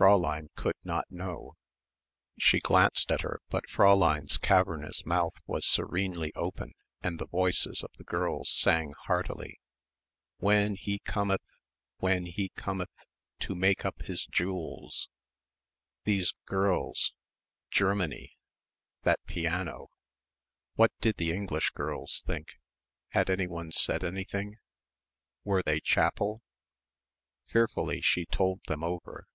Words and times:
Fräulein 0.00 0.46
could 0.54 0.76
not 0.84 1.10
know.... 1.10 1.56
She 2.38 2.60
glanced 2.60 3.10
at 3.10 3.22
her, 3.22 3.40
but 3.48 3.64
Fräulein's 3.68 4.36
cavernous 4.38 5.04
mouth 5.04 5.34
was 5.44 5.66
serenely 5.66 6.32
open 6.36 6.74
and 7.02 7.18
the 7.18 7.26
voices 7.26 7.82
of 7.82 7.90
the 7.98 8.04
girls 8.04 8.48
sang 8.48 8.94
heartily, 9.06 9.58
"Whenhy 10.40 11.00
_com_eth. 11.02 11.40
Whenhy 12.00 12.52
_com_eth, 12.52 12.86
to 13.40 13.56
make 13.56 13.84
up 13.84 14.02
his 14.02 14.24
_jew_els" 14.28 15.08
These 16.04 16.32
girls, 16.46 17.12
Germany, 17.68 18.36
that 19.02 19.18
piano.... 19.26 19.88
What 20.76 20.92
did 21.00 21.16
the 21.16 21.32
English 21.32 21.70
girls 21.70 22.22
think? 22.24 22.60
Had 23.08 23.28
anyone 23.28 23.72
said 23.72 24.04
anything? 24.04 24.58
Were 25.42 25.64
they 25.64 25.80
chapel? 25.80 26.42
Fearfully, 27.48 28.00
she 28.00 28.24
told 28.26 28.60
them 28.68 28.84
over. 28.84 29.26